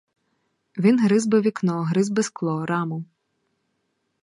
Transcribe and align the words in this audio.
Він 0.77 0.99
гриз 0.99 1.25
би 1.27 1.41
вікно, 1.41 1.83
гриз 1.83 2.09
би 2.09 2.23
скло, 2.23 2.65
раму. 2.65 3.03